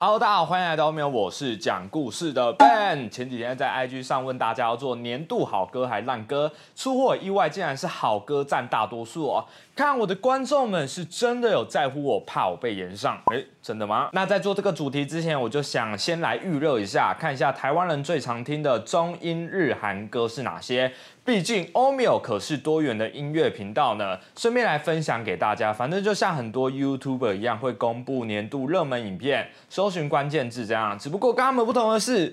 [0.00, 3.10] Hello，大家好，欢迎来到没有，我是讲故事的 Ben。
[3.10, 9.44] 前几天在 IG 上问大家要做年度好歌还烂歌，出乎我意外，竟然是好歌占大多数哦。
[9.74, 13.20] 看我的观众们是真的有在乎我，怕我被延上。
[13.32, 14.08] 诶，真的吗？
[14.12, 20.92] 那在做这个主题之前，我就想先来预热一下，看一下台湾人最常听的中英日韩歌是哪些。
[21.28, 25.70] 毕竟欧米 o 可是多元的音乐频道呢，顺便来分享给大家。
[25.70, 30.98] 反正就像很多 YouTuber 一样，会公布年度热门影片，搜寻关键字这样。
[30.98, 32.32] 只不过跟他们不同的是。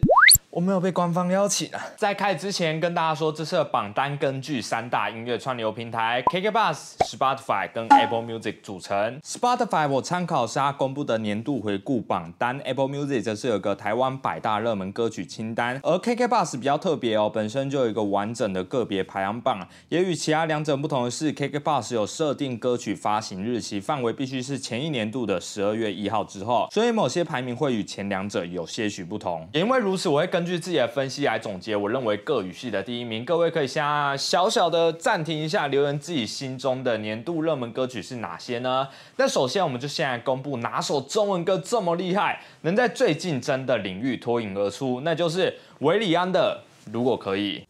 [0.56, 1.86] 我没有被官方邀请啊！
[1.98, 9.20] 在开始之前，跟大家说，这次的榜单根据三大音乐串流平台 KKBus、Spotify 跟 Apple Music 组成。
[9.22, 15.78] Spotify 我参考是它公布的年度回顾榜单，Apple Music 则是有个台湾百大热门歌曲清单。
[15.84, 19.68] 而 KKBus 比较特别哦，本身就有一个完整的个别排行榜。
[19.90, 29.46] 也与其他两者不同的是，KKBus 有设定歌曲发行日期范围必须是前一年度的十二月一号之后，所以某些排名会与前两者有些许不同。
[29.52, 33.84] 也因为如此，我会跟根据自己的分析来总结，我认为各语系的第一名，各位可以先
[34.16, 38.88] 小小的暂停一下，留言自己心中的年度热门歌曲是哪些呢？
[39.18, 46.62] 那首先我们就先来公布哪首中文歌这么厉害，能在最竞争的领域脱颖而出，那就是韦礼安的
[46.94, 47.62] 《如果可以》。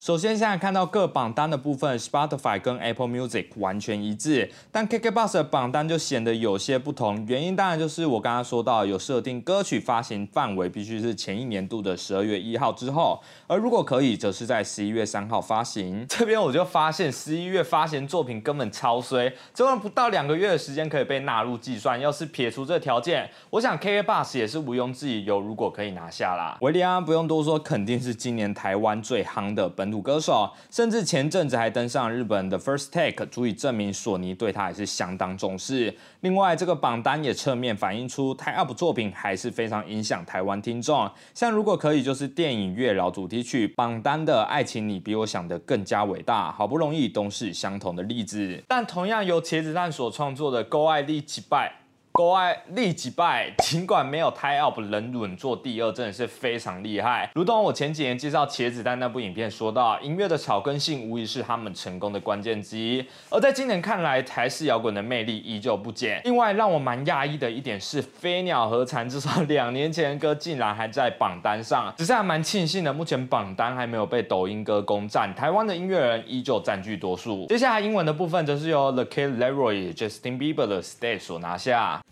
[0.00, 7.22] 首先，现在看到各榜单的部分，Spotify 跟 Apple Music 完全一致，但 KKBox 的榜单就显得有些不同。
[7.28, 16.06] 原因当然就是我刚刚说到，有设定歌曲发行范围必须是前一年度的十二月一号之后，而如果可以，则是在十一月三号发行。
[16.08, 22.00] 这边我就发现十一月发行作品根本超衰，这段不到两个月的时间可以被纳入计算。
[22.00, 26.56] 要是撇除这条件，我想 KKBox 也是毋庸置疑有如果可以拿下啦。
[26.62, 30.00] 维利安不用多说，肯定是今年台湾最夯的本土。
[30.00, 35.94] 歌手，甚至前阵子还登上日本的 First Take，足以证明索尼对他还是相当重视。
[36.20, 41.10] 另外，这个榜单也侧面反映出台 UP 作品还是非常影响台湾听众。
[41.34, 48.62] 像如果可以，就是电影《月老》主题曲榜单的《爱情你比我想的更加伟大》，好不容易都是相同的例子。
[48.66, 51.74] 但同样由茄子蛋所创作的《Go 爱力击败》。
[52.12, 57.30] 国外立即败，尽管没有 tie up 能稳坐第二，真的是非常厉害。
[57.34, 63.02] 如同我前几年介绍茄子蛋那部影片说到，音乐的草根性无疑是他们成功的关键之一。
[63.30, 66.20] 而在今年看来，台式摇滚的魅力依旧不减。
[66.24, 72.92] 另外让我蛮讶异的一点是，飞鸟和蝉至少两年前的歌竟然还在榜单上，只是还蛮庆幸的。
[72.92, 77.46] 目前榜单还没有被抖音歌攻占，台湾的音乐人依旧占据多数。
[77.46, 82.02] 接下来英文的部分则是由 The Kid Laroi、Justin Bieber 的 Stay 所拿下。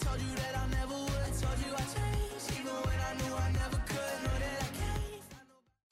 [0.00, 0.47] tell you that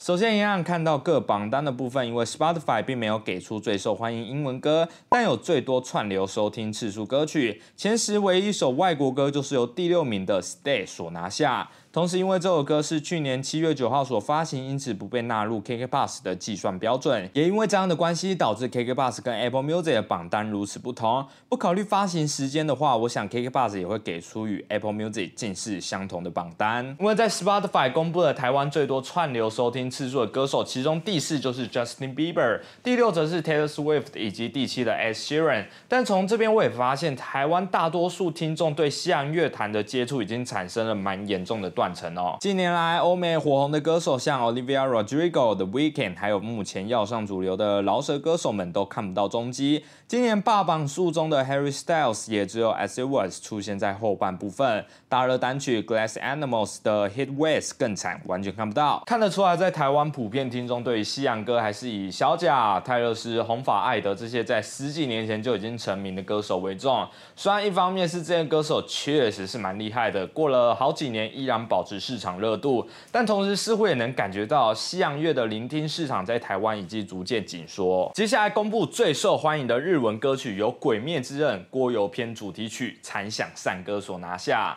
[0.06, 7.61] 首先，一样看到各榜单的部分，因为 Spotify 并没有给出最受欢迎英文歌，但有最多串流收听次数歌曲。
[7.77, 11.69] 前十唯一一首外国歌，就是由第六名的 Stay 所拿下。
[11.91, 17.28] 同时，因为这首歌是去年七月九号所发行，因此不被纳入 KKBox 的计算标准。
[17.33, 21.27] 也因为这样的关系，导致 KKBox 跟 Apple Music 的榜单如此不同。
[21.49, 26.95] 不考虑发行时间的话，我想 KKBox 也会给出与 Apple Music 近似相同的榜单。
[27.00, 35.65] 因为在 Spotify 公布了台湾最多串流收听次数的歌手，其中第四就是 Justin Bieber，第六则是 Taylor Swift，以及第七的 Ed Sheeran。
[35.89, 41.87] 但从这边我也发现，台湾大多数听众对西洋乐坛的接触已经产生了蛮严重的断。
[41.97, 42.37] 层哦。
[42.41, 49.84] 近年来，欧美火红的歌手像 Olivia Rodrigo、The Weeknd，还有目前要上主流的饶舌歌手们都看不到踪迹。
[50.07, 54.84] 今年霸榜数中的 Harry Styles 也只有 As It Was 出现在后半部分。
[55.09, 59.03] 大热单曲 Glass Animals 的 Hit West 更惨，完全看不到。
[59.07, 67.07] 看得出来，在台台湾普遍听众对于西洋歌还是以小贾、泰勒斯、红发艾德这些在十几年前就已经成名的歌手为重。
[67.37, 71.85] 虽然一方面是这些歌手确实是蛮厉害的，过了好几年依然保。
[71.87, 78.11] 持市场热度，但同时似乎也能感觉到西洋乐的聆听市场在台湾已经逐渐紧缩。
[78.13, 84.77] 接下来公布最受欢迎的日文歌曲，由《鬼灭之刃》郭游篇主题曲《残响散歌》所拿下。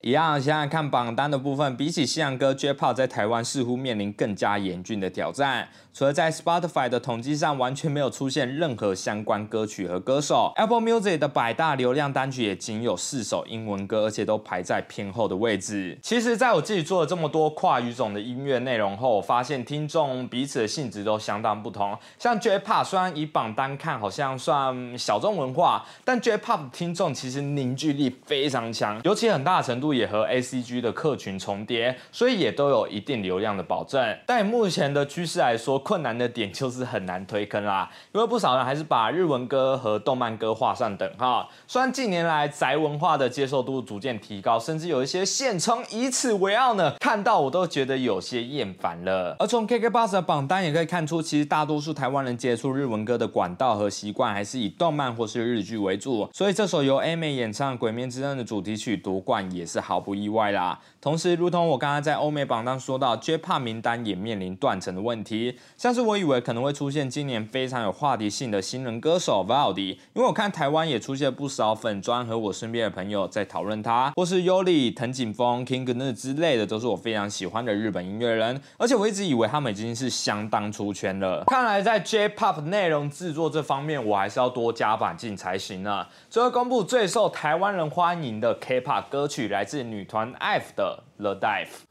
[0.00, 5.68] 一样，现在看榜单的部分，比起西洋歌，J-Pop 在台湾似乎面临更加严峻的挑战。
[5.92, 15.98] 除了在 Spotify 的统计上完全没有出现任何相关歌曲和歌手，Apple Music 的百大流量单曲也仅有四首英文歌，而且都排在偏后的位置。
[16.00, 21.98] 其实，在我自己做了这么多跨语种的音乐内容后，我发现听众彼此的性质都相当不同。
[22.20, 29.87] 像 J-Pop 虽然以榜单看好像算小众文化，但 J-Pop 听众其实凝聚力非常强，尤其很大程度。
[29.92, 34.16] 也和 A C G 的客群重叠，所以也都有一定流量的保证。
[34.26, 41.48] 但目前的趋势来说，困难的点就是很难推坑啦，因为不少人还是把日文歌和动漫歌画上等号。
[41.66, 49.36] 虽然近年来宅文化的接受度逐渐提高，甚至有一些现称以此为傲呢，看到我都觉得有些厌烦了。
[49.38, 60.78] 而从 KK Bus 的榜单也可以看出，其实大多数台湾人接触日文歌的管道和习惯还是以动漫或是日剧为主，所以这首由 A 美演唱《鬼灭之刃》的主题曲夺冠也是毫不意外啦。
[61.00, 65.58] 同时，如同我刚刚在欧美榜单说到，J-Pop 名单也面临断层的问题。
[65.76, 78.60] 像是我以为可能会出现今年非常有话题性的新人歌手 v a l d i 因为我看台湾也出现不少粉专和我身边的朋友在讨论他，或是 Yoli、藤井风、King Gnu 之类的，都是我非常喜欢的日本音乐人。
[78.76, 81.44] 而且我一直以为他们已经是相当出圈了。
[81.46, 86.06] 看来在 J-Pop 内容制作这方面，我还是要多加把劲才行呢。
[86.28, 91.04] 最后公布最受台湾人欢迎的 K-Pop 歌曲，来自女团 F 的。
[91.18, 91.87] The Dive。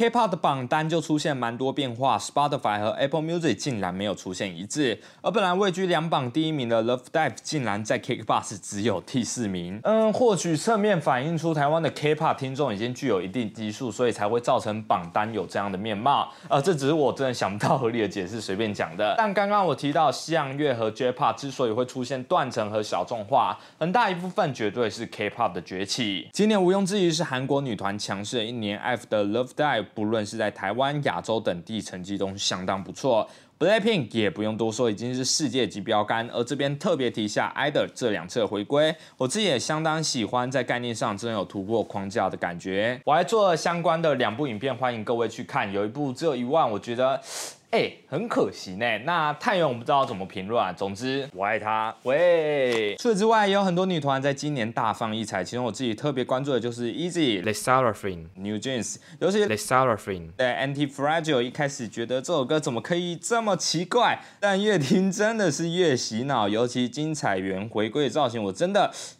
[0.00, 9.78] K-pop 的榜单就出现蛮多变化，Spotify 和 Apple Music 竟然没有出现一致，而本来位居两榜第一名的 Love Dive 竟然在 KKBOX 只有第四名。
[9.84, 16.32] 嗯，或许侧面反映出台湾的 K-pop 听众已经具有一定基数，所以才会造成榜单有这样的面貌。
[16.48, 19.14] 呃，这只是我真的想不到合理的解释，随便讲的。
[19.18, 26.30] 但刚刚我提到西洋乐和 J-pop 之所以会出现断层和小众化，很大一部分绝对是 K-pop 的崛起。
[26.32, 29.88] 今年毋庸置疑是韩国女团强势的一年，F 的 Love Dive。
[29.94, 33.28] 不论是在台湾、亚洲等地，成绩都相当不错。
[33.58, 36.26] Blackpink 也不用多说，已经是世界级标杆。
[36.32, 43.00] 而这边特别提一下 IDOL 这两次回归，我自己也相当喜欢，在概念上真的有突破框架的感觉。
[43.04, 45.70] 我还做了相关的两部影片，欢迎各位去看。
[45.70, 47.20] 有一部只有一万，我觉得。
[47.70, 48.98] 哎，很可惜呢。
[49.04, 50.72] 那太阳我不知道怎么评论啊。
[50.72, 51.94] 总之，我爱他。
[52.02, 55.44] 喂，除此之外，也有很多女团在今年大放异彩。
[55.44, 59.94] 其中我自己特别关注的就是 Easy、Le s a r a f i n New Jeans，尤其 Le s a r a
[59.94, 61.42] f i n 对 Anti Fragile。
[61.42, 66.48] 一开始觉得这首歌怎么可以这么奇怪，但越听真的是越洗脑。
[66.48, 68.92] 尤其金彩媛回归的造型，我真的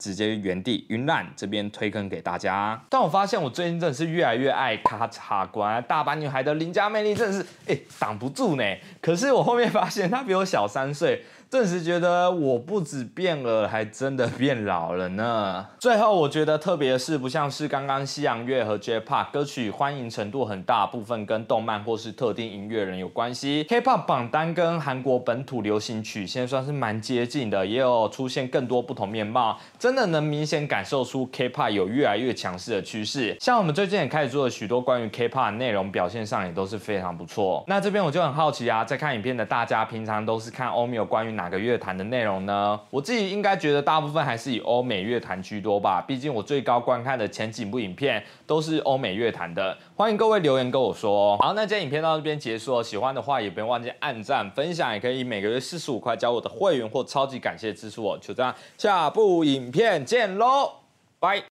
[0.00, 2.82] 直接原地晕烂，这边推坑给大家。
[2.88, 8.64] 但我发现我最近真的是越来越爱咔嚓关大阪女孩的邻家魅力，真的是哎挡不住呢。
[9.02, 11.22] 可是我后面发现她比我小三岁。
[11.50, 15.66] 顿时觉得我不止变了，还真的变老了呢。
[15.80, 33.36] 最后我觉得特别是，不像是刚刚西洋乐和 J-Pop 歌曲欢迎程度很大部分跟动漫或是特定音乐人有关系，K-pop 榜单跟韩国本土流行曲现在算是蛮接近的，也有出现更多不同面貌，真的能明显感受出 K-pop 有越来越强势的趋势。
[33.40, 37.64] 像我们最近也开始做了许多关于 K-pop 内容，表现上也都是非常不错。
[37.66, 42.78] 那这边我就很好奇啊，在看影片的大家平常都是看欧米有关于哪个乐坛的内容呢？
[42.90, 46.04] 我自己应该觉得大部分还是以欧美乐坛居多吧。
[46.06, 49.74] 毕竟我最高观看的前几部影片都是欧美乐坛的。
[49.96, 51.38] 欢迎各位留言跟我说。
[51.38, 58.18] 好，那今天影片到这边结束，喜欢的话也不用忘记按赞、分享，也可以每个月四十五块交我的会员或超级感谢支持我。
[58.18, 60.72] 就这样，下部影片见喽，
[61.18, 61.42] 拜。